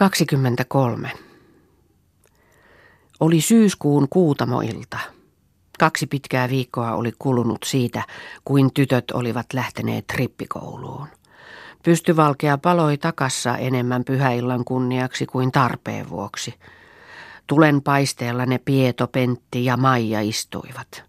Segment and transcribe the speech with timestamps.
[0.00, 1.12] 23.
[3.20, 4.98] Oli syyskuun kuutamoilta.
[5.78, 8.02] Kaksi pitkää viikkoa oli kulunut siitä,
[8.44, 11.08] kuin tytöt olivat lähteneet rippikouluun.
[11.84, 16.54] Pystyvalkea paloi takassa enemmän pyhäillan kunniaksi kuin tarpeen vuoksi.
[17.46, 21.04] Tulen paisteella ne Pieto, Pentti ja Maija istuivat.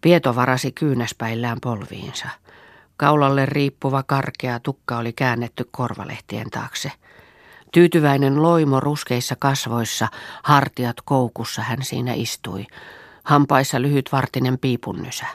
[0.00, 2.28] Pieto varasi kyynäspäillään polviinsa.
[2.96, 6.92] Kaulalle riippuva karkea tukka oli käännetty korvalehtien taakse–
[7.74, 10.08] Tyytyväinen loimo ruskeissa kasvoissa,
[10.42, 12.66] hartiat koukussa hän siinä istui.
[13.24, 15.26] Hampaissa lyhyt vartinen piipunnysä.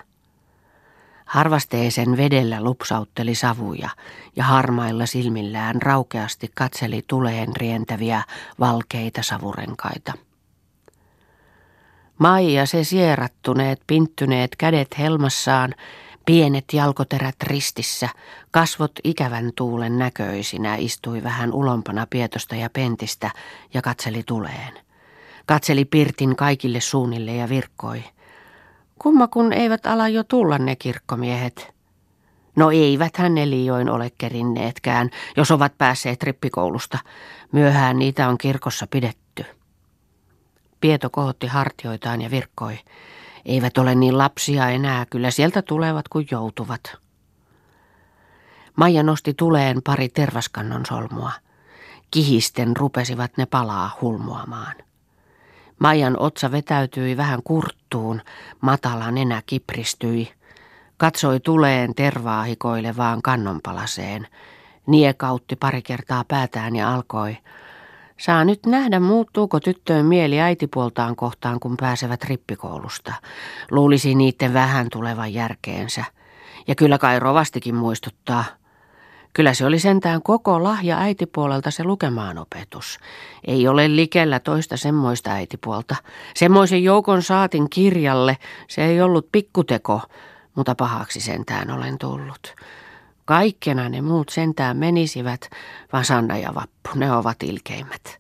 [1.26, 3.90] Harvasteisen vedellä lupsautteli savuja
[4.36, 8.24] ja harmailla silmillään raukeasti katseli tuleen rientäviä
[8.60, 10.14] valkeita savurenkaita.
[12.18, 15.76] Maija se sierattuneet, pinttyneet kädet helmassaan
[16.30, 18.10] Pienet jalkoterät ristissä,
[18.52, 23.32] kasvot ikävän tuulen näköisinä, istui vähän ulompana Pietosta ja Pentistä
[23.74, 24.80] ja katseli tuleen.
[25.46, 28.04] Katseli Pirtin kaikille suunnille ja virkkoi.
[29.00, 31.74] Kumma kun eivät ala jo tulla ne kirkkomiehet.
[32.56, 36.98] No eivät hän liioin ole kerinneetkään, jos ovat päässeet rippikoulusta.
[37.52, 39.46] Myöhään niitä on kirkossa pidetty.
[40.82, 42.80] Pieto kohotti hartioitaan ja virkkoi.
[43.46, 46.98] Eivät ole niin lapsia enää, kyllä sieltä tulevat kuin joutuvat.
[48.76, 51.32] Maija nosti tuleen pari tervaskannon solmua.
[52.12, 54.76] Kihisten rupesivat ne palaa hulmuamaan.
[55.80, 58.22] Maijan otsa vetäytyi vähän kurttuun,
[58.62, 60.32] matala nenä kipristyi.
[60.98, 64.28] Katsoi tuleen tervaa hikoilevaan kannonpalaseen.
[64.88, 67.38] Niekautti pari kertaa päätään ja alkoi–
[68.20, 73.14] Saa nyt nähdä, muuttuuko tyttöön mieli äitipuoltaan kohtaan, kun pääsevät rippikoulusta.
[73.72, 76.04] Luulisi niiden vähän tulevan järkeensä.
[76.68, 78.46] Ja kyllä kai rovastikin muistuttaa.
[79.34, 83.00] Kyllä se oli sentään koko lahja äitipuolelta se lukemaan opetus.
[83.48, 85.96] Ei ole likellä toista semmoista äitipuolta.
[86.36, 90.02] Semmoisen joukon saatin kirjalle, se ei ollut pikkuteko,
[90.56, 92.56] mutta pahaksi sentään olen tullut.
[93.26, 95.50] Kaikkena ne muut sentään menisivät,
[95.94, 98.19] vaan Sanna ja Vappu, ne ovat ilkeimmät.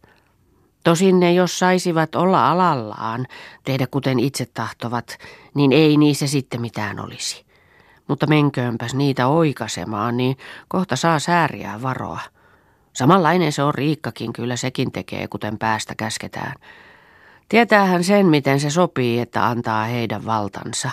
[0.83, 3.27] Tosin ne, jos saisivat olla alallaan,
[3.63, 5.17] tehdä kuten itse tahtovat,
[5.53, 7.45] niin ei niissä sitten mitään olisi.
[8.07, 12.19] Mutta menköönpäs niitä oikasemaan, niin kohta saa sääriä varoa.
[12.93, 16.53] Samanlainen se on Riikkakin, kyllä sekin tekee, kuten päästä käsketään.
[17.49, 20.91] Tietäähän sen, miten se sopii, että antaa heidän valtansa.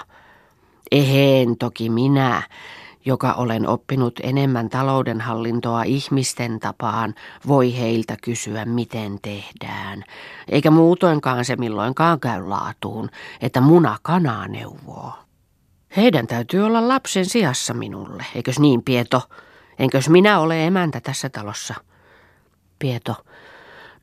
[0.93, 2.43] Eheen toki minä,
[3.07, 7.15] joka olen oppinut enemmän taloudenhallintoa ihmisten tapaan,
[7.47, 10.05] voi heiltä kysyä, miten tehdään.
[10.49, 13.09] Eikä muutoinkaan se milloinkaan käy laatuun,
[13.41, 15.13] että muna kanaa neuvoo.
[15.97, 19.23] Heidän täytyy olla lapsen sijassa minulle, eikös niin, Pieto?
[19.79, 21.75] Enkös minä ole emäntä tässä talossa?
[22.79, 23.15] Pieto,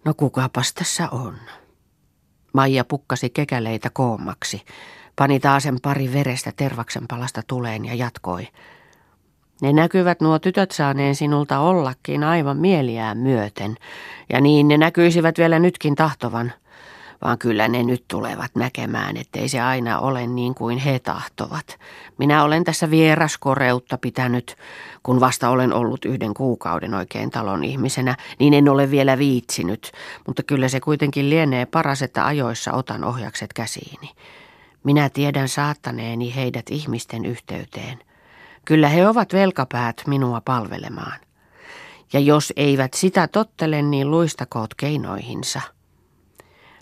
[0.05, 1.37] no kukapas tässä on?
[2.53, 4.65] Maija pukkasi kekäleitä koommaksi,
[5.15, 8.47] pani taasen pari verestä tervaksen palasta tuleen ja jatkoi.
[9.61, 13.75] Ne näkyvät nuo tytöt saaneen sinulta ollakin aivan mieliään myöten,
[14.29, 16.53] ja niin ne näkyisivät vielä nytkin tahtovan.
[17.21, 21.79] Vaan kyllä ne nyt tulevat näkemään, ettei se aina ole niin kuin he tahtovat.
[22.17, 24.55] Minä olen tässä vieraskoreutta pitänyt,
[25.03, 29.91] kun vasta olen ollut yhden kuukauden oikein talon ihmisenä, niin en ole vielä viitsinyt,
[30.27, 34.09] mutta kyllä se kuitenkin lienee paras, että ajoissa otan ohjakset käsiini.
[34.83, 37.99] Minä tiedän saattaneeni heidät ihmisten yhteyteen–
[38.65, 41.19] Kyllä he ovat velkapäät minua palvelemaan.
[42.13, 45.61] Ja jos eivät sitä tottele, niin luistakoot keinoihinsa.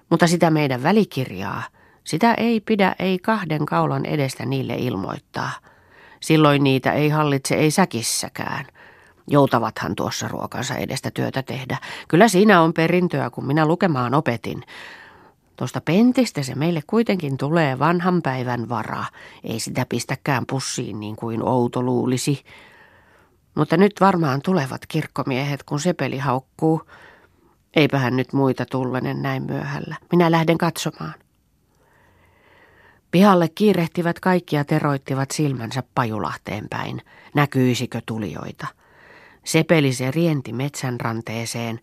[0.09, 1.63] Mutta sitä meidän välikirjaa,
[2.03, 5.51] sitä ei pidä ei kahden kaulan edestä niille ilmoittaa.
[6.19, 8.65] Silloin niitä ei hallitse ei säkissäkään.
[9.27, 11.77] Joutavathan tuossa ruokansa edestä työtä tehdä.
[12.07, 14.63] Kyllä siinä on perintöä, kun minä lukemaan opetin.
[15.55, 19.05] Tuosta pentistä se meille kuitenkin tulee vanhan päivän vara.
[19.43, 22.43] Ei sitä pistäkään pussiin niin kuin outo luulisi.
[23.55, 26.81] Mutta nyt varmaan tulevat kirkkomiehet, kun se peli haukkuu.
[27.75, 29.95] Eipähän nyt muita tullenen näin myöhällä.
[30.11, 31.13] Minä lähden katsomaan.
[33.11, 37.01] Pihalle kiirehtivät kaikki ja teroittivat silmänsä pajulahteen päin.
[37.35, 38.67] Näkyisikö tulijoita?
[39.43, 41.79] Sepeli se rienti metsän ranteeseen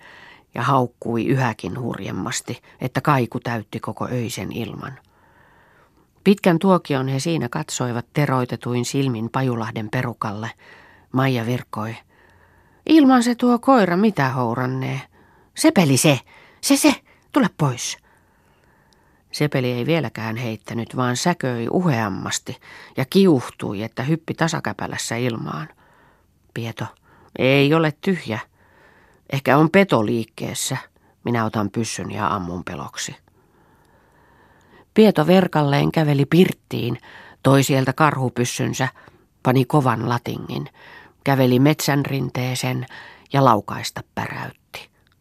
[0.59, 4.99] ja haukkui yhäkin hurjemmasti, että kaiku täytti koko öisen ilman.
[6.25, 10.51] Pitkän tuokion he siinä katsoivat teroitetuin silmin Pajulahden perukalle.
[11.13, 11.97] Maija virkkoi.
[12.87, 15.01] Ilman se tuo koira mitä hourannee.
[15.57, 16.21] Sepeli se,
[16.61, 16.95] se se,
[17.33, 17.99] tule pois.
[19.33, 22.57] Sepeli ei vieläkään heittänyt, vaan säköi uheammasti
[22.97, 25.69] ja kiuhtui, että hyppi tasakäpälässä ilmaan.
[26.55, 26.87] Pieto,
[27.39, 28.39] ei ole tyhjä.
[29.33, 30.77] Ehkä on peto liikkeessä.
[31.25, 33.17] Minä otan pyssyn ja ammun peloksi.
[34.95, 36.99] Pieto verkalleen käveli pirttiin,
[37.43, 38.89] toi sieltä karhupyssynsä,
[39.43, 40.69] pani kovan latingin,
[41.25, 42.87] käveli metsän rinteeseen
[43.33, 44.58] ja laukaista päräytti.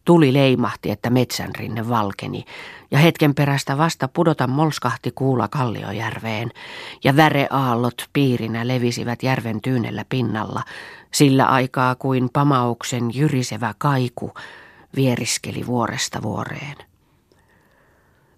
[0.08, 2.44] Tuli leimahti, että metsän rinne valkeni,
[2.90, 6.50] ja hetken perästä vasta pudota molskahti kuula Kalliojärveen,
[7.04, 10.62] ja väreaallot piirinä levisivät järven tyynellä pinnalla,
[11.14, 14.34] sillä aikaa kuin pamauksen jyrisevä kaiku
[14.96, 16.76] vieriskeli vuoresta vuoreen.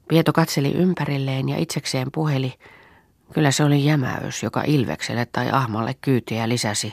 [0.09, 2.55] Pieto katseli ympärilleen ja itsekseen puheli.
[3.35, 6.93] Kyllä se oli jämäys, joka Ilvekselle tai Ahmalle kyytiä lisäsi.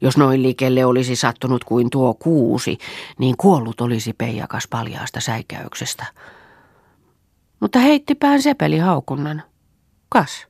[0.00, 2.78] Jos noin liikelle olisi sattunut kuin tuo kuusi,
[3.18, 6.06] niin kuollut olisi peijakas paljaasta säikäyksestä.
[7.60, 9.42] Mutta heitti pään sepeli haukunnan.
[10.08, 10.46] Kas.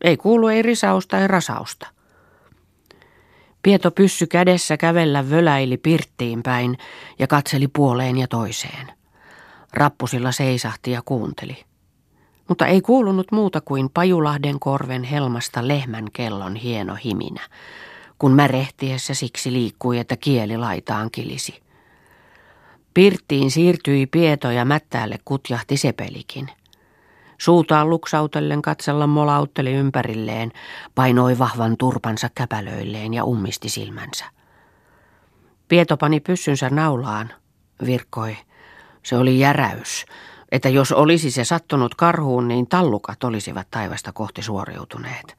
[0.00, 1.86] Ei kuulu ei risausta ei rasausta.
[3.62, 6.78] Pieto pyssy kädessä kävellä völäili pirttiin päin
[7.18, 8.92] ja katseli puoleen ja toiseen.
[9.72, 11.64] Rappusilla seisahti ja kuunteli.
[12.48, 17.40] Mutta ei kuulunut muuta kuin Pajulahden korven helmasta lehmän kellon hieno himinä,
[18.18, 21.62] kun märehtiessä siksi liikkui, että kieli laitaan kilisi.
[22.94, 26.50] Pirttiin siirtyi Pieto ja mättäälle kutjahti sepelikin.
[27.38, 30.52] Suutaan luksautellen katsella molautteli ympärilleen,
[30.94, 34.24] painoi vahvan turpansa käpälöilleen ja ummisti silmänsä.
[35.68, 37.32] Pieto pani pyssynsä naulaan,
[37.86, 38.36] virkkoi.
[39.02, 40.06] Se oli järäys,
[40.52, 45.36] että jos olisi se sattunut karhuun, niin tallukat olisivat taivasta kohti suoriutuneet.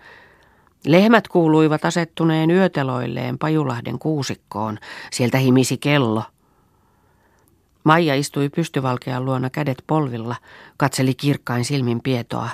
[0.86, 4.78] Lehmät kuuluivat asettuneen yöteloilleen Pajulahden kuusikkoon.
[5.12, 6.24] Sieltä himisi kello.
[7.84, 10.36] Maija istui pystyvalkean luona kädet polvilla,
[10.78, 12.50] katseli kirkkain silmin pietoa.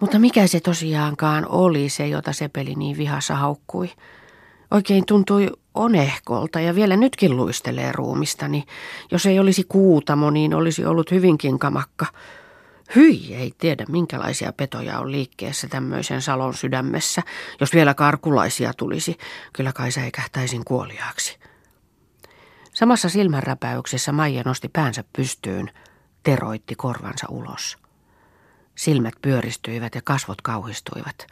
[0.00, 3.90] Mutta mikä se tosiaankaan oli se, jota Sepeli niin vihassa haukkui?
[4.70, 8.64] Oikein tuntui onehkolta ja vielä nytkin luistelee ruumistani.
[9.10, 12.06] Jos ei olisi kuutamo, niin olisi ollut hyvinkin kamakka.
[12.96, 17.22] Hyi, ei tiedä minkälaisia petoja on liikkeessä tämmöisen salon sydämessä.
[17.60, 19.18] Jos vielä karkulaisia tulisi,
[19.52, 21.38] kyllä kai säikähtäisin kuoliaaksi.
[22.72, 25.70] Samassa silmänräpäyksessä Maija nosti päänsä pystyyn,
[26.22, 27.78] teroitti korvansa ulos.
[28.74, 31.26] Silmät pyöristyivät ja kasvot kauhistuivat.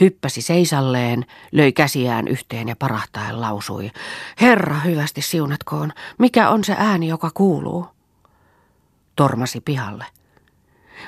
[0.00, 3.90] Hyppäsi seisalleen, löi käsiään yhteen ja parahtaen lausui.
[4.40, 7.86] Herra hyvästi siunatkoon, mikä on se ääni, joka kuuluu?
[9.16, 10.04] Tormasi pihalle.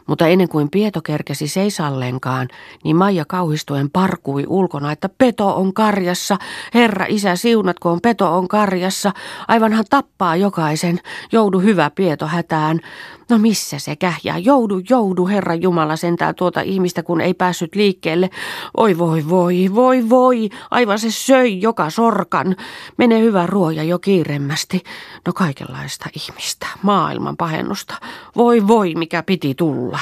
[0.06, 2.48] Mutta ennen kuin Pieto kerkesi seisalleenkaan,
[2.84, 6.36] niin Maija kauhistuen parkui ulkona, että peto on karjassa.
[6.74, 9.12] Herra isä siunatkoon, peto on karjassa.
[9.48, 11.00] Aivan hän tappaa jokaisen.
[11.32, 12.80] Joudu hyvä Pieto hätään.
[13.30, 14.38] No missä se kähjää?
[14.38, 18.30] Joudu, joudu, Herra Jumala, sentää tuota ihmistä, kun ei päässyt liikkeelle.
[18.76, 20.48] Oi voi, voi, voi, voi.
[20.70, 22.56] Aivan se söi joka sorkan.
[22.98, 24.82] Mene hyvä ruoja jo kiiremmästi.
[25.26, 27.94] No kaikenlaista ihmistä, maailman pahennusta.
[28.36, 29.98] Voi, voi, mikä piti tulla.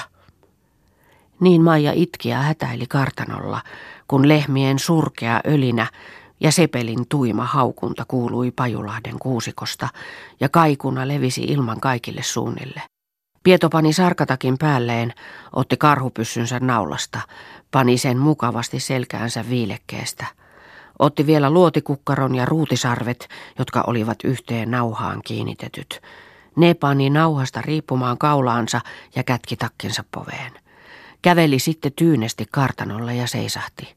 [1.40, 3.60] Niin Maija itki ja hätäili kartanolla,
[4.08, 5.86] kun lehmien surkea ölinä
[6.40, 9.88] ja Sepelin tuima haukunta kuului Pajulahden kuusikosta
[10.40, 12.82] ja kaikuna levisi ilman kaikille suunnille.
[13.42, 15.14] Pieto pani sarkatakin päälleen,
[15.52, 17.20] otti karhupyssynsä naulasta,
[17.70, 20.26] pani sen mukavasti selkäänsä viilekkeestä.
[20.98, 23.28] Otti vielä luotikukkaron ja ruutisarvet,
[23.58, 26.02] jotka olivat yhteen nauhaan kiinnitetyt.
[26.56, 28.80] Ne pani nauhasta riippumaan kaulaansa
[29.14, 30.52] ja kätki takkinsa poveen.
[31.22, 33.94] Käveli sitten tyynesti kartanolle ja seisahti.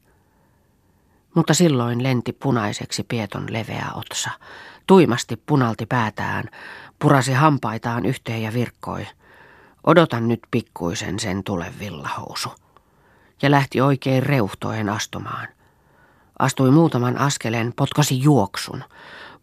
[1.34, 4.30] Mutta silloin lenti punaiseksi Pieton leveä otsa.
[4.86, 6.44] Tuimasti punalti päätään,
[6.98, 9.06] purasi hampaitaan yhteen ja virkkoi–
[9.86, 12.48] Odotan nyt pikkuisen sen tule villahousu.
[13.42, 15.48] Ja lähti oikein reuhtoen astumaan.
[16.38, 18.84] Astui muutaman askeleen, potkasi juoksun.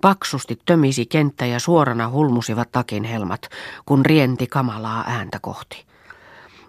[0.02, 3.50] Paksusti tömisi kenttä ja suorana hulmusivat takin helmat,
[3.86, 5.86] kun rienti kamalaa ääntä kohti.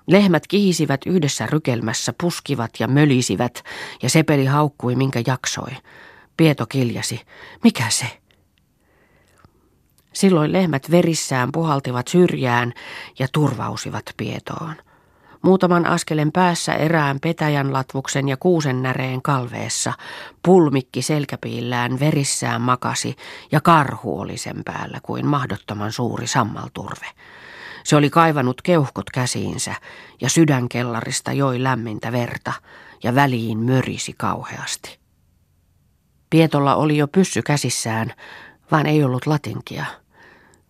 [0.07, 3.64] Lehmät kihisivät yhdessä rykelmässä, puskivat ja mölisivät,
[4.02, 5.71] ja sepeli haukkui minkä jaksoi.
[6.37, 7.21] Pieto kiljasi.
[7.64, 8.24] Mikä se?
[10.14, 12.73] Silloin lehmät verissään puhaltivat syrjään
[13.18, 14.75] ja turvausivat pietoon.
[15.42, 19.92] Muutaman askelen päässä erään petäjän latvuksen ja kuusen näreen kalveessa
[20.44, 23.16] pulmikki selkäpiillään verissään makasi
[23.52, 27.06] ja karhu oli sen päällä kuin mahdottoman suuri sammalturve.
[27.85, 29.75] Se oli kaivanut keuhkot käsiinsä
[30.21, 32.52] ja sydänkellarista joi lämmintä verta
[33.02, 34.99] ja väliin mörisi kauheasti.
[36.30, 38.12] Pietolla oli jo pyssy käsissään,
[38.71, 40.03] vaan ei ollut latinkia.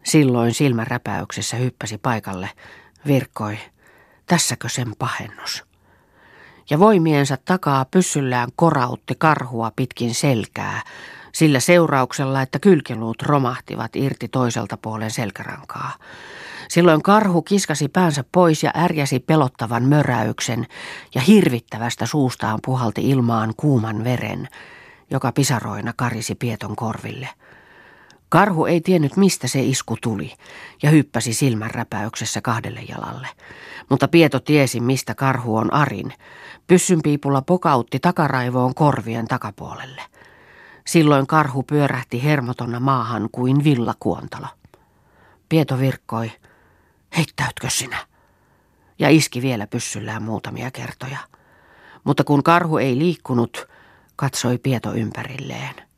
[0.05, 2.51] Silloin silmäräpäyksessä hyppäsi paikalle,
[3.07, 3.59] virkkoi,
[4.27, 5.65] tässäkö sen pahennus.
[6.71, 10.83] Ja voimiensa takaa pyssyllään korautti karhua pitkin selkää,
[11.35, 15.93] Sillä seurauksella, että kylkiluut romahtivat irti toiselta puolen selkärankaa.
[16.69, 20.67] Silloin karhu kiskasi päänsä pois ja ärjäsi pelottavan möräyksen
[21.15, 24.49] ja hirvittävästä suustaan puhalti ilmaan kuuman veren,
[25.11, 27.29] joka pisaroina karisi Pieton korville.
[28.35, 30.33] Karhu ei tiennyt, mistä se isku tuli,
[30.83, 33.29] ja hyppäsi silmän räpäyksessä kahdelle jalalle.
[33.91, 36.13] Mutta Pieto tiesi, mistä karhu on Arin.
[36.67, 40.03] Pyssynpiipulla pokautti takaraivoon korvien takapuolelle.
[40.87, 44.47] Silloin karhu pyörähti hermotonna maahan kuin villakuontalo.
[45.49, 46.33] Pieto virkkoi,
[47.17, 48.07] heittäytkö sinä?
[48.99, 51.19] Ja iski vielä pyssyllään muutamia kertoja.
[52.05, 53.69] Mutta kun karhu ei liikkunut,
[54.17, 55.94] katsoi Pieto ympärilleen.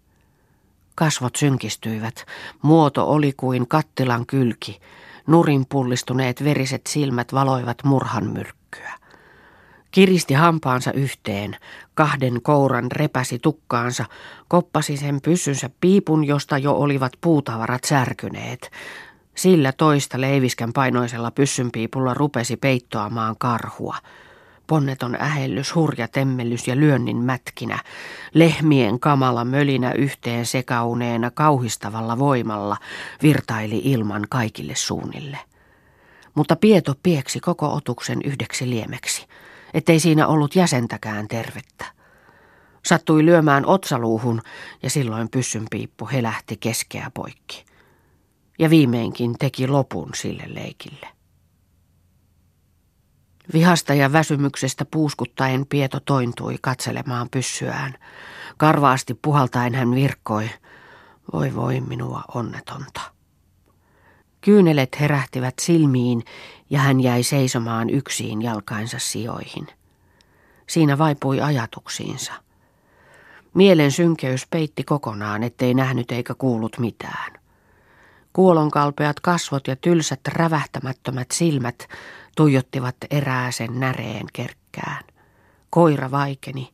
[0.96, 2.26] Kasvot synkistyivät,
[2.62, 4.80] muoto oli kuin kattilan kylki,
[5.26, 8.92] nurin pullistuneet veriset silmät valoivat murhan myrkkyä.
[9.90, 11.56] Kiristi hampaansa yhteen,
[11.94, 14.04] kahden kouran repäsi tukkaansa,
[14.48, 18.70] koppasi sen pyssynsä piipun, josta jo olivat puutavarat särkyneet.
[19.34, 23.96] Sillä toista leiviskän painoisella pyssynpiipulla rupesi peittoamaan karhua.
[24.66, 27.78] Ponneton ähellys, hurja temmellys ja lyönnin mätkinä,
[28.34, 32.76] lehmien kamala mölinä yhteen sekauneena kauhistavalla voimalla
[33.22, 35.38] virtaili ilman kaikille suunnille.
[36.34, 39.26] Mutta Pieto pieksi koko otuksen yhdeksi liemeksi,
[39.74, 41.84] ettei siinä ollut jäsentäkään tervettä.
[42.84, 44.42] Sattui lyömään otsaluuhun
[44.82, 47.64] ja silloin pyssynpiippu helähti keskeä poikki.
[48.58, 51.15] Ja viimeinkin teki lopun sille leikille.
[53.52, 57.94] Vihasta ja väsymyksestä puuskuttaen Pieto tointui katselemaan pyssyään.
[58.56, 60.50] Karvaasti puhaltaen hän virkkoi,
[61.32, 63.00] voi voi minua onnetonta.
[64.40, 66.22] Kyynelet herähtivät silmiin
[66.70, 69.66] ja hän jäi seisomaan yksin jalkainsa sijoihin.
[70.66, 72.32] Siinä vaipui ajatuksiinsa.
[73.54, 77.32] Mielen synkeys peitti kokonaan, ettei nähnyt eikä kuullut mitään.
[78.32, 81.88] Kuolonkalpeat kasvot ja tylsät rävähtämättömät silmät
[82.36, 85.04] tuijottivat erääsen näreen kerkkään.
[85.70, 86.72] Koira vaikeni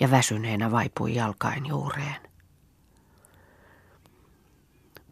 [0.00, 2.16] ja väsyneenä vaipui jalkain juureen.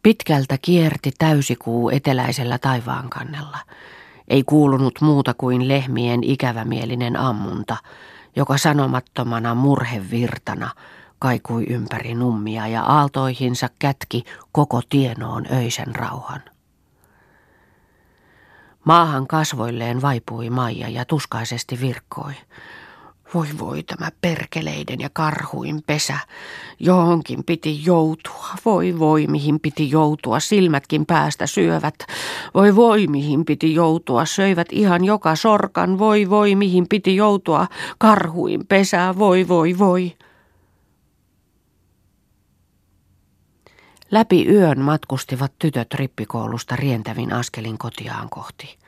[0.02, 3.58] Pitkältä kierti täysikuu eteläisellä taivaankannella.
[4.28, 7.76] Ei kuulunut muuta kuin lehmien ikävämielinen ammunta,
[8.36, 10.70] joka sanomattomana murhevirtana
[11.18, 16.42] kaikui ympäri nummia ja aaltoihinsa kätki koko tienoon öisen rauhan.
[18.84, 22.32] Maahan kasvoilleen vaipui Maija ja tuskaisesti virkkoi.
[23.34, 26.18] Voi voi tämä perkeleiden ja karhuin pesä.
[26.80, 28.48] Johonkin piti joutua.
[28.64, 30.40] Voi voi mihin piti joutua.
[30.40, 31.94] Silmätkin päästä syövät.
[32.54, 34.24] Voi voi mihin piti joutua.
[34.24, 35.98] Söivät ihan joka sorkan.
[35.98, 37.66] Voi voi mihin piti joutua.
[37.98, 39.14] Karhuin pesä.
[39.18, 40.12] Voi voi voi.
[44.10, 48.78] Läpi yön matkustivat tytöt rippikoulusta rientävin askelin kotiaan kohti.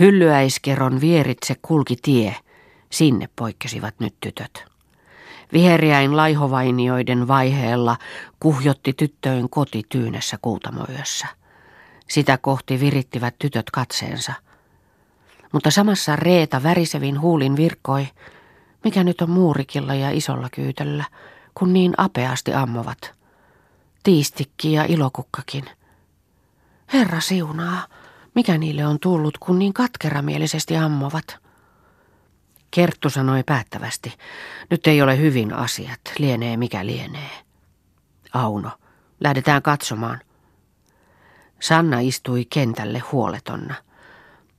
[0.00, 2.36] Hyllyäiskeron vieritse kulki tie,
[2.90, 4.64] sinne poikkesivat nyt tytöt.
[5.52, 7.96] Viheriäin laihovainioiden vaiheella
[8.40, 11.26] kuhjotti tyttöön koti tyynessä kuutamoyössä.
[12.08, 14.32] Sitä kohti virittivät tytöt katseensa.
[15.52, 18.08] Mutta samassa Reeta värisevin huulin virkkoi,
[18.84, 21.04] mikä nyt on muurikilla ja isolla kyytöllä,
[21.54, 22.98] kun niin apeasti ammovat–
[24.08, 25.64] tiistikki ja ilokukkakin.
[26.92, 27.86] Herra siunaa,
[28.34, 31.36] mikä niille on tullut, kun niin katkeramielisesti ammovat?
[32.70, 34.14] Kerttu sanoi päättävästi,
[34.70, 37.30] nyt ei ole hyvin asiat, lienee mikä lienee.
[38.32, 38.70] Auno,
[39.20, 40.20] lähdetään katsomaan.
[41.60, 43.74] Sanna istui kentälle huoletonna.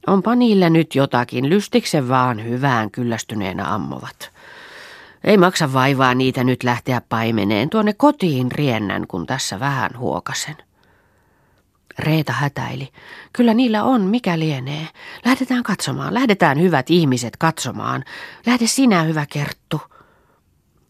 [0.08, 4.32] Onpa niillä nyt jotakin, lystiksen vaan hyvään kyllästyneenä ammovat.
[5.24, 10.58] Ei maksa vaivaa niitä nyt lähteä paimeneen tuonne kotiin riennän, kun tässä vähän huokasen.
[12.00, 12.90] Reeta hätäili.
[13.34, 14.88] Kyllä niillä on, mikä lienee.
[15.26, 18.04] Lähdetään katsomaan, lähdetään hyvät ihmiset katsomaan.
[18.46, 19.82] Lähde sinä, hyvä Kerttu.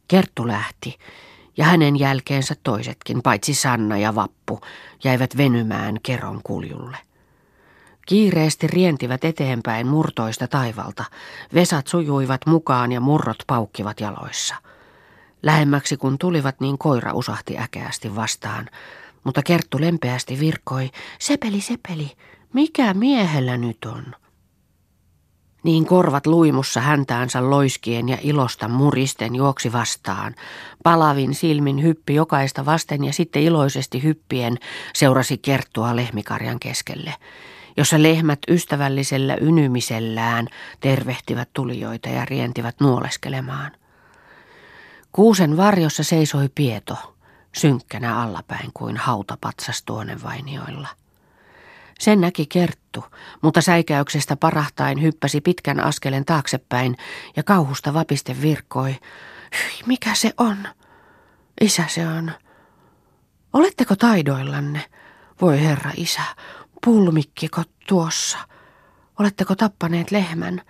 [0.07, 0.97] Kerttu lähti,
[1.57, 4.61] ja hänen jälkeensä toisetkin, paitsi Sanna ja Vappu,
[5.03, 6.97] jäivät venymään keron kuljulle.
[8.09, 11.03] Kiireesti rientivät eteenpäin murtoista taivalta.
[11.53, 14.55] Vesat sujuivat mukaan ja murrot paukkivat jaloissa.
[15.43, 18.69] Lähemmäksi kun tulivat, niin koira usahti äkeästi vastaan.
[19.23, 20.89] Mutta Kerttu lempeästi virkoi,
[21.19, 22.11] sepeli, sepeli,
[22.53, 24.15] mikä miehellä nyt on?
[25.63, 30.35] Niin korvat luimussa häntäänsä loiskien ja ilosta muristen juoksi vastaan.
[30.83, 34.57] Palavin silmin hyppi jokaista vasten ja sitten iloisesti hyppien
[34.93, 37.13] seurasi Kerttua lehmikarjan keskelle
[37.79, 40.47] jossa lehmät ystävällisellä ynymisellään
[40.79, 43.71] tervehtivät tulijoita ja rientivät nuoleskelemaan.
[45.11, 47.15] Kuusen varjossa seisoi Pieto,
[47.55, 50.87] synkkänä allapäin kuin hautapatsas tuonne vainioilla.
[51.99, 53.05] Sen näki Kerttu,
[53.41, 56.97] mutta säikäyksestä parahtain hyppäsi pitkän askelen taaksepäin
[57.35, 58.95] ja kauhusta vapiste virkkoi.
[59.85, 60.57] Mikä se on?
[61.61, 62.31] Isä se on.
[63.53, 64.85] Oletteko taidoillanne?
[65.41, 66.21] Voi herra isä,
[66.85, 68.37] pulmikkiko tuossa?
[69.19, 70.61] Oletteko tappaneet lehmän?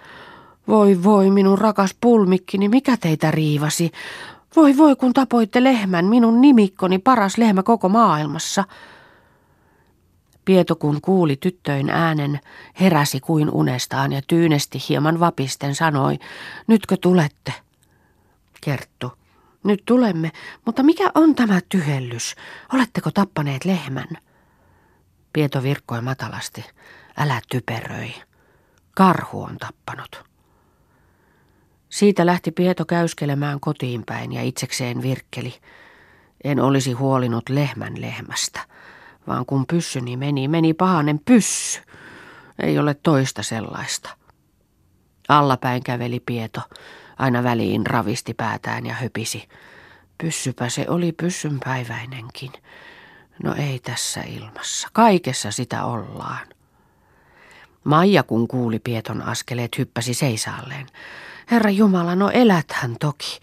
[0.67, 3.91] Voi voi, minun rakas pulmikkini, mikä teitä riivasi?
[4.55, 8.63] Voi voi, kun tapoitte lehmän, minun nimikkoni paras lehmä koko maailmassa.
[10.45, 12.39] Pieto kun kuuli tyttöin äänen,
[12.79, 16.19] heräsi kuin unestaan ja tyynesti hieman vapisten sanoi,
[16.67, 17.53] nytkö tulette?
[18.61, 19.11] Kerttu,
[19.63, 20.31] nyt tulemme,
[20.65, 22.35] mutta mikä on tämä tyhellys?
[22.73, 24.07] Oletteko tappaneet lehmän?
[25.33, 26.65] Pieto virkkoi matalasti.
[27.17, 28.13] Älä typeröi.
[28.95, 30.23] Karhu on tappanut.
[31.89, 35.53] Siitä lähti Pieto käyskelemään kotiin päin ja itsekseen virkkeli.
[36.43, 38.59] En olisi huolinut lehmän lehmästä,
[39.27, 41.81] vaan kun pyssyni meni, meni pahanen pyssy.
[42.59, 44.09] Ei ole toista sellaista.
[45.29, 46.61] Allapäin käveli Pieto,
[47.17, 49.47] aina väliin ravisti päätään ja höpisi.
[50.17, 52.51] Pyssypä se oli pyssynpäiväinenkin.
[53.43, 56.47] No ei tässä ilmassa, kaikessa sitä ollaan.
[57.83, 60.87] Maija kun kuuli Pieton askeleet hyppäsi seisaalleen.
[61.51, 63.39] Herra Jumala, no eläthän toki.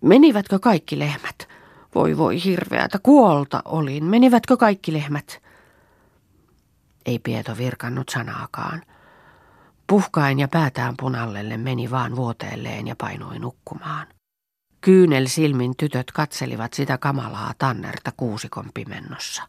[0.00, 1.48] Menivätkö kaikki lehmät?
[1.94, 4.04] Voi voi hirveätä, kuolta olin.
[4.04, 5.42] Menivätkö kaikki lehmät?
[7.06, 8.82] Ei Pieto virkannut sanaakaan.
[9.86, 14.06] Puhkain ja päätään punallelle meni vaan vuoteelleen ja painoi nukkumaan.
[14.86, 19.42] Kyynel silmin tytöt katselivat sitä kamalaa tannerta kuusikon pimennossa.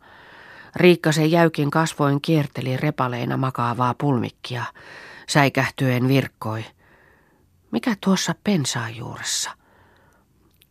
[0.75, 4.63] Riikkasen jäykin kasvoin kierteli repaleina makaavaa pulmikkia,
[5.27, 6.65] säikähtyen virkkoi–
[7.71, 9.51] mikä tuossa pensaan juuressa?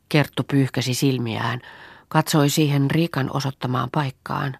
[0.09, 1.61] Kerttu pyyhkäsi silmiään,
[2.09, 4.59] katsoi siihen Riikan osoittamaan paikkaan.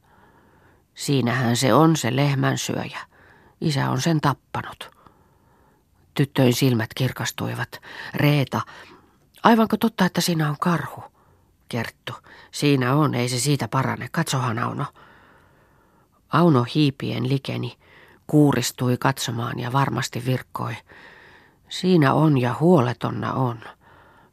[0.95, 2.99] Siinähän se on se lehmän syöjä.
[3.61, 4.91] Isä on sen tappanut.
[6.15, 7.81] Tyttöin silmät kirkastuivat.
[8.15, 8.61] Reeta,
[9.43, 11.05] aivanko totta, että siinä on karhu?
[11.69, 12.13] Kerttu,
[12.53, 14.09] siinä on, ei se siitä parane.
[14.13, 14.87] Katsohan Auno.
[16.29, 17.79] Auno hiipien likeni,
[18.27, 20.77] kuuristui katsomaan ja varmasti virkkoi.
[21.69, 23.61] Siinä on ja huoletonna on.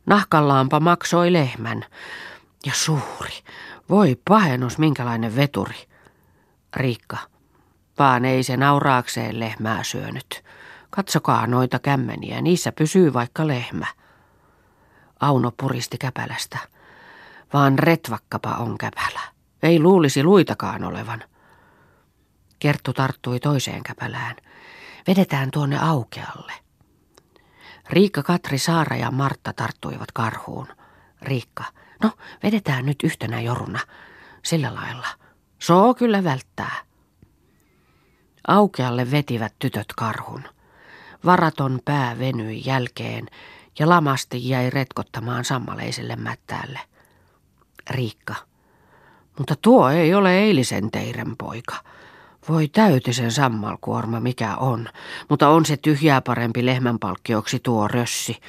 [0.05, 1.85] Nahkallaanpa maksoi lehmän.
[2.65, 3.33] Ja suuri.
[3.89, 5.87] Voi pahennus, minkälainen veturi.
[6.75, 7.17] Riikka.
[7.99, 10.43] Vaan ei se nauraakseen lehmää syönyt.
[10.89, 13.85] Katsokaa noita kämmeniä, niissä pysyy vaikka lehmä.
[15.23, 16.57] Auno puristi käpälästä.
[17.53, 19.21] Vaan retvakkapa on käpälä.
[19.63, 21.23] Ei luulisi luitakaan olevan.
[22.59, 24.35] Kerttu tarttui toiseen käpälään.
[25.07, 26.53] Vedetään tuonne aukealle.
[27.89, 30.67] Riikka, Katri, Saara ja Martta tarttuivat karhuun.
[31.21, 31.63] Riikka,
[32.03, 32.11] no
[32.43, 33.79] vedetään nyt yhtenä joruna.
[34.43, 35.07] Sillä lailla.
[35.59, 36.75] Soo kyllä välttää.
[38.47, 40.43] Aukealle vetivät tytöt karhun.
[41.25, 43.29] Varaton pää venyi jälkeen
[43.79, 46.79] ja lamasti jäi retkottamaan sammaleiselle mättäälle.
[47.89, 48.35] Riikka.
[49.37, 51.75] Mutta tuo ei ole eilisen teiren poika.
[52.49, 54.89] Voi täytisen sammalkuorma mikä on,
[55.29, 58.39] mutta on se tyhjää parempi lehmänpalkkioksi tuo rössi.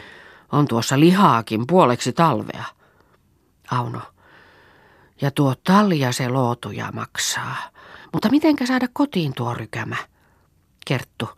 [0.53, 2.65] On tuossa lihaakin puoleksi talvea.
[3.71, 4.01] Auno.
[5.21, 7.57] Ja tuo talja se lootuja maksaa.
[8.13, 9.97] Mutta mitenkä saada kotiin tuo rykämä?
[10.87, 11.29] Kerttu.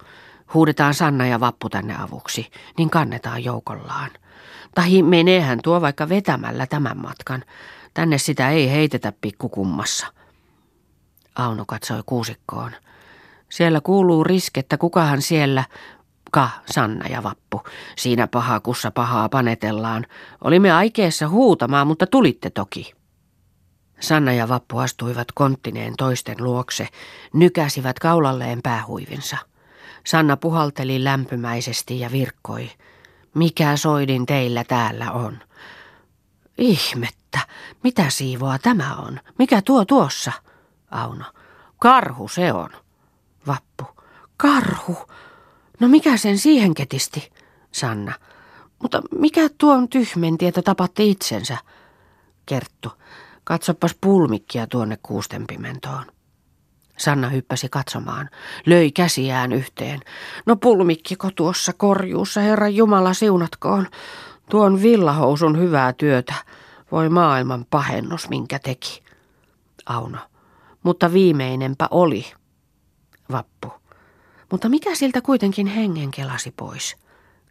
[0.55, 4.11] Huudetaan Sanna ja Vappu tänne avuksi, niin kannetaan joukollaan.
[4.75, 7.45] Tahi meneehän tuo vaikka vetämällä tämän matkan.
[7.95, 10.07] Tänne sitä ei heitetä pikkukummassa.
[11.37, 12.73] Auno katsoi kuusikkoon.
[13.49, 15.65] Siellä kuuluu riskettä, kukahan siellä,
[16.31, 17.63] ka, Sanna ja Vappu.
[17.97, 20.07] Siinä paha kussa pahaa panetellaan.
[20.45, 22.93] Olimme aikeessa huutamaan, mutta tulitte toki.
[24.01, 26.89] Sanna ja Vappu astuivat konttineen toisten luokse,
[27.33, 29.37] nykäsivät kaulalleen päähuivinsa.
[30.07, 32.71] Sanna puhalteli lämpömäisesti ja virkkoi.
[33.35, 35.39] Mikä soidin teillä täällä on?
[36.59, 37.39] Ihmettä,
[37.85, 39.21] mitä siivoa tämä on?
[39.39, 40.33] Mikä tuo tuossa?
[40.91, 41.25] Auno.
[41.79, 42.71] Karhu se on.
[43.47, 43.85] Vappu.
[44.37, 44.97] Karhu?
[45.81, 47.33] No mikä sen siihen ketisti?
[47.73, 48.13] Sanna.
[48.83, 51.59] Mutta mikä tuon tyhmenti, että tapatte itsensä?
[52.47, 52.93] Kerttu.
[53.45, 56.05] Katsopas pulmikkia tuonne kuustenpimentoon.
[56.97, 58.31] Sanna hyppäsi katsomaan,
[58.67, 60.01] löi käsiään yhteen.
[60.47, 63.87] No pulmikkiko tuossa korjuussa, Herra Jumala siunatkoon.
[64.51, 66.35] Tuon villahousun hyvää työtä.
[66.93, 69.03] Voi maailman pahennus, minkä teki.
[69.87, 70.19] Auno
[70.87, 72.33] mutta viimeinenpä oli.
[73.33, 73.73] Vappu.
[74.51, 76.97] Mutta mikä siltä kuitenkin hengen kelasi pois?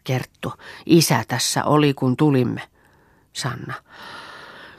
[0.04, 0.54] Kerttu.
[0.86, 2.62] Isä tässä oli, kun tulimme.
[3.34, 3.74] Sanna.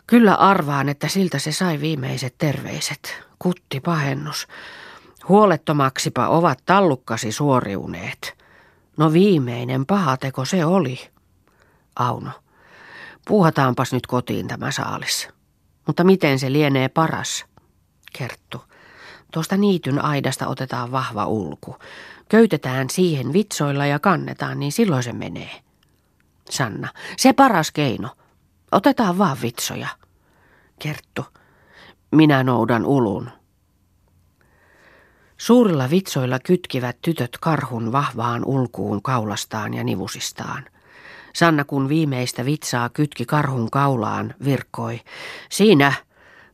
[0.07, 3.25] Kyllä arvaan, että siltä se sai viimeiset terveiset.
[3.38, 4.46] Kutti pahennus.
[5.29, 8.37] Huolettomaksipa ovat tallukkasi suoriuneet.
[8.96, 11.11] No viimeinen pahateko se oli.
[11.96, 12.31] Auno.
[13.27, 15.29] Puuhataanpas nyt kotiin tämä saalis.
[15.87, 17.44] Mutta miten se lienee paras?
[18.18, 18.64] Kerttu.
[19.33, 21.77] Tuosta niityn aidasta otetaan vahva ulku.
[22.29, 25.51] Köytetään siihen vitsoilla ja kannetaan, niin silloin se menee.
[26.51, 26.88] Sanna.
[27.16, 28.09] Se paras keino.
[28.72, 29.88] Otetaan vaan vitsoja.
[30.79, 31.25] Kerttu.
[32.10, 33.30] Minä noudan ulun.
[35.36, 40.64] Suurilla vitsoilla kytkivät tytöt karhun vahvaan ulkuun kaulastaan ja nivusistaan.
[41.34, 45.00] Sanna kun viimeistä vitsaa kytki karhun kaulaan, virkkoi.
[45.50, 45.92] Siinä,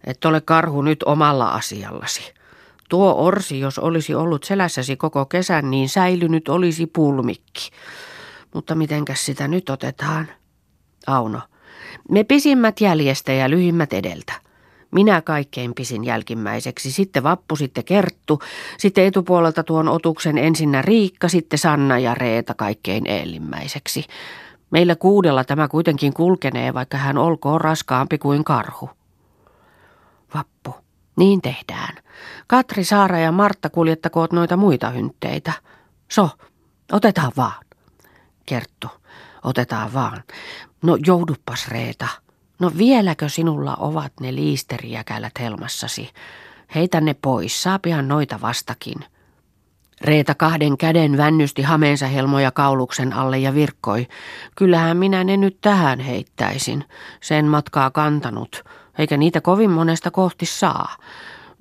[0.04, 2.34] et ole karhu nyt omalla asiallasi.
[2.88, 7.70] Tuo orsi, jos olisi ollut selässäsi koko kesän, niin säilynyt olisi pulmikki.
[8.54, 10.28] Mutta mitenkäs sitä nyt otetaan?
[11.06, 11.40] Auno.
[12.10, 14.32] Me pisimmät jäljestä ja lyhimmät edeltä.
[14.92, 18.40] Minä kaikkein pisin jälkimmäiseksi, sitten Vappu, sitten Kerttu,
[18.78, 24.04] sitten etupuolelta tuon otuksen ensinnä Riikka, sitten Sanna ja Reeta kaikkein eelimmäiseksi.
[24.70, 28.90] Meillä kuudella tämä kuitenkin kulkenee, vaikka hän olkoon raskaampi kuin karhu.
[30.34, 30.74] Vappu,
[31.16, 31.94] niin tehdään.
[32.46, 35.52] Katri, Saara ja Martta kuljettakoot noita muita hyntteitä.
[36.10, 36.30] So,
[36.92, 37.64] otetaan vaan.
[38.46, 38.88] Kerttu,
[39.44, 40.22] otetaan vaan.
[40.82, 42.08] No joudupas Reeta.
[42.62, 46.10] No vieläkö sinulla ovat ne liisteriäkälät helmassasi?
[46.74, 49.04] Heitä ne pois, saapihan noita vastakin.
[50.00, 54.06] Reeta kahden käden vännysti hameensa helmoja kauluksen alle ja virkkoi.
[54.56, 56.84] Kyllähän minä ne nyt tähän heittäisin.
[57.20, 58.64] Sen matkaa kantanut,
[58.98, 60.96] eikä niitä kovin monesta kohti saa.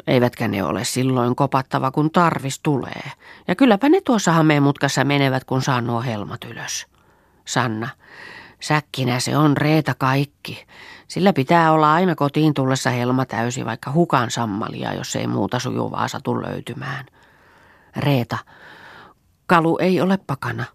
[0.08, 3.12] Eivätkä ne ole silloin kopattava, kun tarvis tulee.
[3.48, 6.88] Ja kylläpä ne tuossa hameen mutkassa menevät, kun saa nuo helmat ylös.
[7.46, 7.90] Sanna,
[8.62, 10.66] säkkinä se on Reeta kaikki.
[11.08, 16.08] Sillä pitää olla aina kotiin tullessa helma täysi, vaikka hukan sammalia, jos ei muuta sujuvaa
[16.08, 17.06] satu löytymään.
[17.96, 18.38] Reeta,
[19.46, 20.66] kalu ei ole pakana.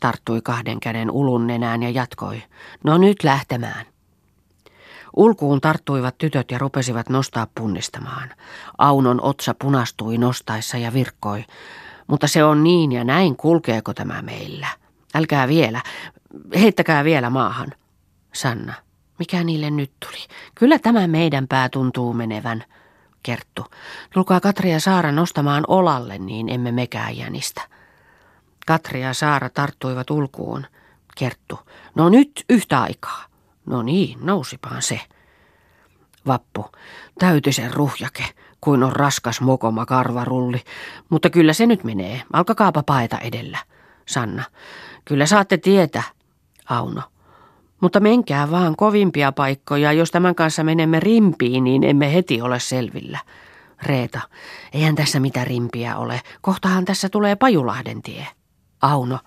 [0.00, 2.42] Tarttui kahden käden ulun nenään ja jatkoi.
[2.84, 3.86] No nyt lähtemään.
[5.16, 8.30] Ulkuun tarttuivat tytöt ja rupesivat nostaa punnistamaan.
[8.78, 11.44] Aunon otsa punastui nostaessa ja virkkoi.
[12.06, 14.66] Mutta se on niin ja näin, kulkeeko tämä meillä?
[15.14, 15.82] Älkää vielä,
[16.60, 17.72] heittäkää vielä maahan.
[18.34, 18.74] Sanna,
[19.18, 20.26] mikä niille nyt tuli?
[20.54, 22.64] Kyllä tämä meidän pää tuntuu menevän.
[23.22, 23.66] Kerttu,
[24.14, 27.62] tulkaa Katri ja Saara nostamaan olalle, niin emme mekään jänistä.
[28.66, 30.66] Katri ja Saara tarttuivat ulkuun.
[31.16, 31.58] Kerttu,
[31.94, 33.24] no nyt yhtä aikaa.
[33.66, 35.00] No niin, nousipaan se.
[36.26, 36.66] Vappu,
[37.18, 38.24] täytisen ruhjake,
[38.60, 40.60] kuin on raskas mokoma karvarulli.
[41.08, 42.22] Mutta kyllä se nyt menee.
[42.32, 43.58] Alkakaapa paeta edellä.
[44.06, 44.44] Sanna,
[45.04, 46.02] kyllä saatte tietä.
[46.70, 47.02] Auno,
[47.80, 49.92] mutta menkää vaan kovimpia paikkoja.
[49.92, 53.18] Jos tämän kanssa menemme rimpiin, niin emme heti ole selvillä.
[53.82, 54.20] Reeta,
[54.72, 56.20] eihän tässä mitään rimpiä ole.
[56.40, 58.26] Kohtahan tässä tulee Pajulahden tie.
[58.82, 59.18] Auno,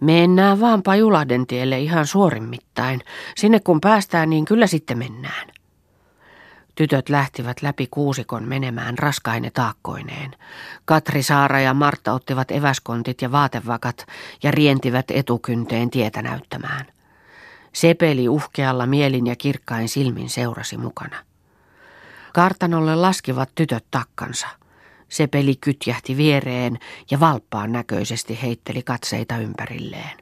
[0.00, 3.00] Mennään vaan Pajulahden tielle ihan suorimmittain.
[3.36, 5.48] Sinne kun päästään, niin kyllä sitten mennään.
[6.74, 10.30] Tytöt lähtivät läpi kuusikon menemään raskaine taakkoineen.
[10.84, 14.06] Katri Saara ja Martta ottivat eväskontit ja vaatevakat
[14.42, 16.86] ja rientivät etukynteen tietä näyttämään.
[17.72, 21.16] Sepeli uhkealla mielin ja kirkkain silmin seurasi mukana.
[22.32, 24.48] Kartanolle laskivat tytöt takkansa–
[25.12, 26.78] se peli kytjähti viereen
[27.10, 30.21] ja valppaan näköisesti heitteli katseita ympärilleen.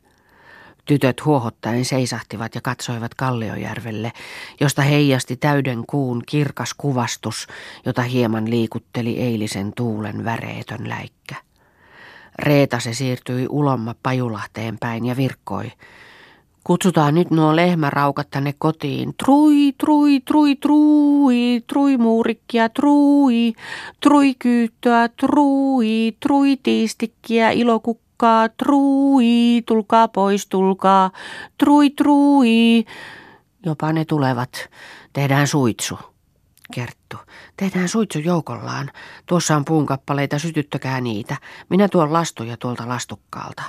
[0.85, 4.13] Tytöt huohottaen seisahtivat ja katsoivat Kalliojärvelle,
[4.61, 7.47] josta heijasti täyden kuun kirkas kuvastus,
[7.87, 11.35] jota hieman liikutteli eilisen tuulen väreetön läikkä.
[12.39, 15.73] Reeta se siirtyi ulomma Pajulahteen päin ja virkkoi.
[16.65, 19.15] Kutsutaan nyt nuo lehmäraukat tänne kotiin.
[19.25, 23.53] Trui, trui, trui, trui, trui muurikkia, trui,
[24.01, 27.51] trui kyyttöä, trui, trui tiistikkiä,
[28.21, 31.11] ilokukkaa, trui, tulkaa pois, tulkaa,
[31.59, 32.85] trui, trui.
[33.67, 34.69] Jopa ne tulevat.
[35.13, 35.99] Tehdään suitsu.
[36.75, 37.17] Kerttu.
[37.57, 38.91] Tehdään suitsu joukollaan.
[39.27, 41.37] Tuossa on puunkappaleita, sytyttäkää niitä.
[41.69, 43.63] Minä tuon lastuja tuolta lastukkaalta.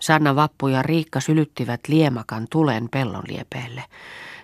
[0.00, 3.84] Sanna Vappu ja Riikka sylyttivät liemakan tulen pellon liepeelle.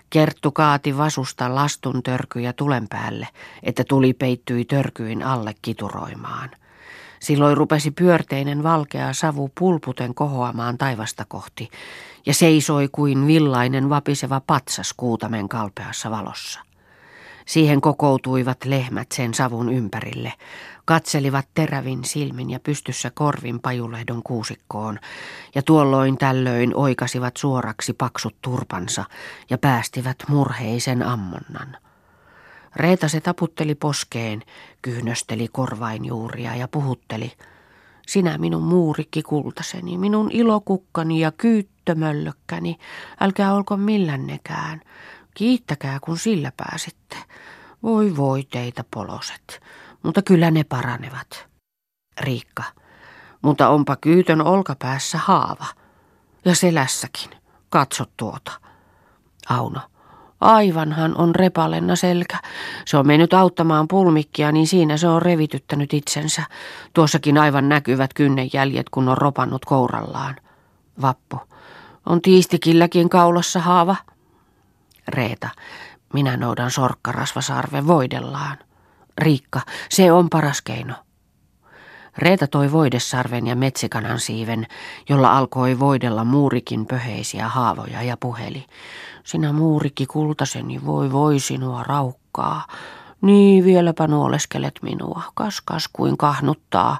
[0.09, 3.27] Kerttu kaati vasusta lastun törkyjä tulen päälle,
[3.63, 6.49] että tuli peittyi törkyin alle kituroimaan.
[7.25, 11.69] Silloin rupesi pyörteinen valkea savu pulputen kohoamaan taivasta kohti
[12.25, 16.59] ja seisoi kuin villainen vapiseva patsas kuutamen kalpeassa valossa.
[17.45, 20.33] Siihen kokoutuivat lehmät sen savun ympärille,
[20.85, 24.99] katselivat terävin silmin ja pystyssä korvin pajulehdon kuusikkoon,
[25.55, 29.05] ja tuolloin tällöin oikasivat suoraksi paksut turpansa
[29.49, 31.77] ja päästivät murheisen ammonnan.
[32.75, 34.43] Reeta se taputteli poskeen,
[34.81, 37.31] kyhnösteli korvainjuuria ja puhutteli.
[38.07, 42.77] Sinä minun muurikki kultaseni, minun ilokukkani ja kyyttömöllökkäni,
[43.19, 44.81] älkää olko millännekään.
[45.33, 47.17] Kiittäkää, kun sillä pääsitte.
[47.83, 49.61] Voi voi teitä poloset,
[50.03, 51.47] mutta kyllä ne paranevat.
[52.21, 52.63] Riikka,
[53.41, 55.65] mutta onpa kyytön olkapäässä haava.
[56.45, 57.29] Ja selässäkin.
[57.69, 58.51] Katso tuota.
[59.49, 59.81] Auno,
[60.45, 62.37] aivanhan on repalenna selkä.
[62.85, 66.43] Se on mennyt auttamaan pulmikkia, niin siinä se on revityttänyt itsensä.
[66.93, 70.35] Tuossakin aivan näkyvät kynnenjäljet, kun on ropannut kourallaan.
[71.01, 71.39] Vappu,
[72.05, 73.95] on tiistikilläkin kaulassa haava.
[75.07, 75.49] Reeta,
[76.13, 78.57] minä noudan sorkkarasvasarve voidellaan.
[79.17, 80.93] Riikka, se on paras keino.
[82.17, 84.67] Reeta toi voidesarven ja metsikanan siiven,
[85.09, 88.65] jolla alkoi voidella muurikin pöheisiä haavoja ja puheli.
[89.25, 92.67] Sinä muurikki kultaseni, voi voi sinua raukkaa.
[93.21, 96.99] Niin vieläpä nuoleskelet minua, kaskas kuin kahnuttaa.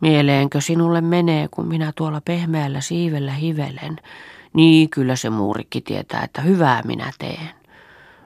[0.00, 3.96] Mieleenkö sinulle menee, kun minä tuolla pehmeällä siivellä hivelen?
[4.52, 7.50] Niin kyllä se muurikki tietää, että hyvää minä teen.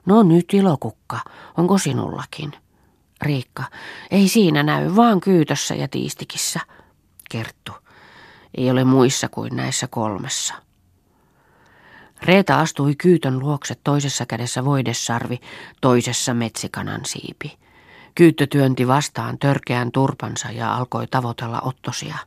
[0.07, 1.21] No nyt ilokukka,
[1.57, 2.53] onko sinullakin?
[3.23, 3.64] Riikka,
[4.11, 6.61] ei siinä näy, vaan kyytössä ja tiistikissä.
[7.31, 7.73] Kerttu,
[8.57, 10.67] ei ole muissa kuin näissä kolmessa.
[12.22, 15.40] Reeta astui kyytön luokse toisessa kädessä voidessarvi,
[15.81, 17.59] toisessa metsikanan siipi.
[18.14, 22.18] Kyyttö työnti vastaan törkeän turpansa ja alkoi tavoitella ottosia.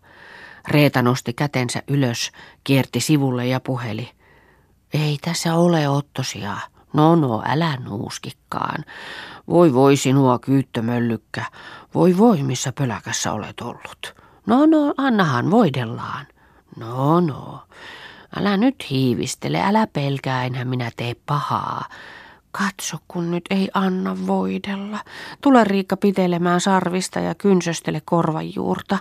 [0.67, 2.31] Reeta nosti kätensä ylös,
[2.63, 4.09] kierti sivulle ja puheli.
[4.93, 6.57] Ei tässä ole ottosia.
[6.93, 8.85] No no, älä nuuskikkaan.
[9.47, 11.45] Voi voi sinua kyyttömöllykkä.
[11.93, 14.15] Voi voi, missä pöläkässä olet ollut.
[14.45, 16.27] No no, annahan voidellaan.
[16.77, 17.59] No no.
[18.35, 21.85] Älä nyt hiivistele, älä pelkää, enhän minä tee pahaa.
[22.51, 24.99] Katso, kun nyt ei anna voidella.
[25.41, 28.97] Tule Riikka pitelemään sarvista ja kynsöstele korvanjuurta.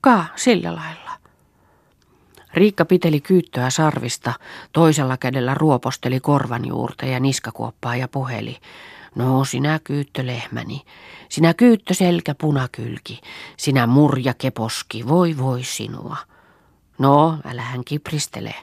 [0.00, 1.10] Ka, sillä lailla.
[2.54, 4.32] Riikka piteli kyyttöä sarvista,
[4.72, 8.56] toisella kädellä ruoposteli korvanjuurta ja niskakuoppaa ja puheli.
[9.14, 10.82] No, sinä kyyttö lehmäni,
[11.28, 13.20] sinä kyyttö selkä punakylki,
[13.56, 16.16] sinä murja keposki, voi voi sinua.
[16.98, 18.54] No, älähän kipristele.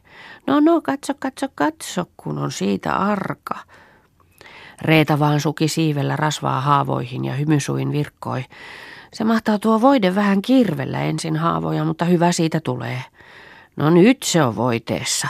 [0.48, 3.56] No, no, katso, katso, katso, kun on siitä arka.
[4.82, 8.46] Reeta vaan suki siivellä rasvaa haavoihin ja hymysuin virkkoi.
[9.13, 13.04] Se mahtaa tuo voide vähän kirvellä ensin haavoja, mutta hyvä siitä tulee.
[13.76, 15.28] No nyt se on voiteessa,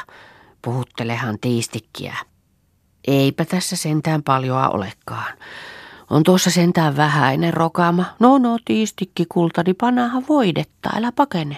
[0.61, 2.15] puhuttelehan tiistikkiä.
[3.07, 5.33] Eipä tässä sentään paljoa olekaan.
[6.09, 8.05] On tuossa sentään vähäinen rokaama.
[8.19, 11.57] No no, tiistikki kultani, panaha voidetta, älä pakene.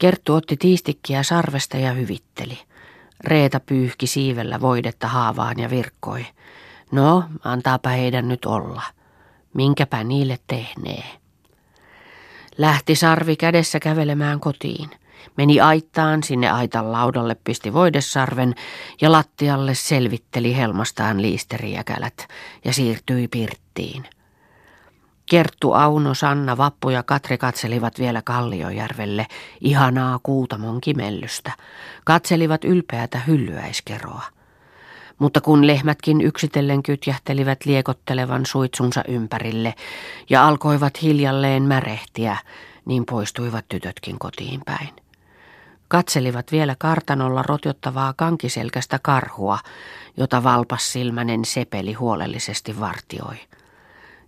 [0.00, 2.58] Kerttu otti tiistikkiä sarvesta ja hyvitteli.
[3.24, 6.26] Reeta pyyhki siivellä voidetta haavaan ja virkkoi.
[6.92, 8.82] No, antaapa heidän nyt olla.
[9.54, 11.04] Minkäpä niille tehnee.
[12.58, 14.90] Lähti sarvi kädessä kävelemään kotiin.
[15.36, 18.54] Meni aittaan, sinne aitan laudalle pisti voidesarven
[19.00, 22.28] ja lattialle selvitteli helmastaan liisteriäkälät
[22.64, 24.04] ja siirtyi pirttiin.
[25.30, 29.26] Kerttu, Auno, Sanna, Vappu ja Katri katselivat vielä Kalliojärvelle
[29.60, 31.52] ihanaa kuutamon kimellystä.
[32.04, 34.22] Katselivat ylpeätä hyllyäiskeroa.
[35.18, 39.74] Mutta kun lehmätkin yksitellen kytjähtelivät liekottelevan suitsunsa ympärille
[40.30, 42.36] ja alkoivat hiljalleen märehtiä,
[42.84, 44.90] niin poistuivat tytötkin kotiin päin.
[45.88, 49.58] Katselivat vielä kartanolla rotjottavaa kankiselkästä karhua,
[50.16, 53.49] jota valpassilmänen sepeli huolellisesti vartioi.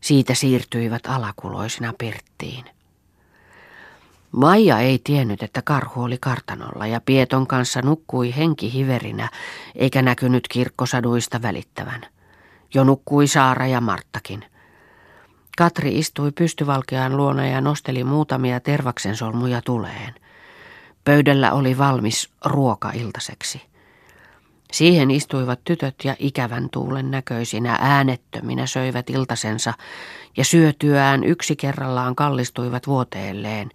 [0.02, 2.64] Siitä siirtyivät alakuloisina Perttiin.
[4.32, 9.28] Maija ei tiennyt, että karhu oli kartanolla ja Pieton kanssa nukkui henki hiverinä,
[9.74, 12.00] eikä näkynyt kirkkosaduista välittävän.
[12.74, 14.44] Jo nukkui Saara ja Marttakin.
[15.58, 20.14] Katri istui pystyvalkean luona ja nosteli muutamia tervaksen solmuja tuleen.
[21.04, 23.71] Pöydällä oli valmis ruoka iltaseksi.
[24.72, 29.74] Siihen istuivat tytöt ja ikävän tuulen näköisinä äänettöminä söivät iltasensa
[30.36, 33.70] ja syötyään yksi kerrallaan kallistuivat vuoteelleen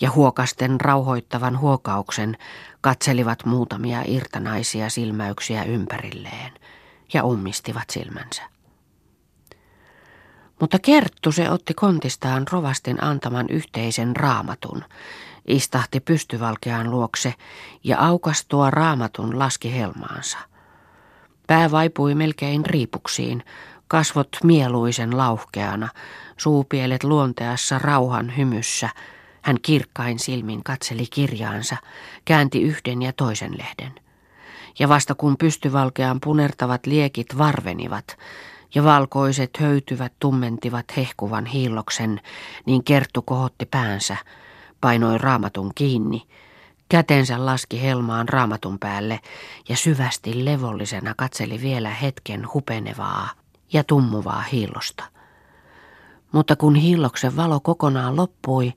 [0.00, 2.36] ja huokasten rauhoittavan huokauksen
[2.80, 6.52] katselivat muutamia irtanaisia silmäyksiä ympärilleen
[7.14, 8.42] ja ummistivat silmänsä.
[10.60, 14.84] Mutta Kerttu se otti kontistaan rovastin antaman yhteisen raamatun,
[15.50, 17.34] istahti pystyvalkeaan luokse
[17.84, 20.38] ja aukastua raamatun laski helmaansa.
[21.46, 23.44] Pää vaipui melkein riipuksiin,
[23.88, 25.88] kasvot mieluisen lauhkeana,
[26.36, 28.88] suupielet luonteassa rauhan hymyssä.
[29.42, 31.76] Hän kirkkain silmin katseli kirjaansa,
[32.24, 33.92] käänti yhden ja toisen lehden.
[34.78, 38.18] Ja vasta kun pystyvalkean punertavat liekit varvenivat,
[38.74, 42.20] ja valkoiset höytyvät tummentivat hehkuvan hiilloksen,
[42.66, 44.16] niin Kerttu kohotti päänsä,
[44.80, 46.22] painoi raamatun kiinni,
[46.88, 49.20] kätensä laski helmaan raamatun päälle
[49.68, 53.30] ja syvästi levollisena katseli vielä hetken hupenevaa
[53.72, 55.04] ja tummuvaa hiillosta.
[56.32, 58.72] Mutta kun hiilloksen valo kokonaan loppui,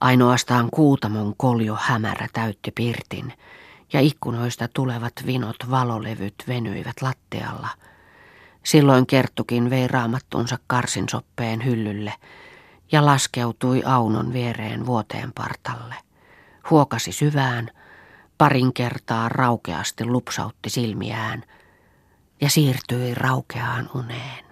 [0.00, 3.32] ainoastaan kuutamon koljo hämärä täytti pirtin,
[3.92, 7.68] ja ikkunoista tulevat vinot valolevyt venyivät lattialla–
[8.64, 12.12] Silloin Kerttukin vei raamattunsa karsinsoppeen hyllylle
[12.92, 15.94] ja laskeutui Aunon viereen vuoteen partalle.
[16.70, 17.70] Huokasi syvään,
[18.38, 21.42] parin kertaa raukeasti lupsautti silmiään
[22.40, 24.43] ja siirtyi raukeaan uneen.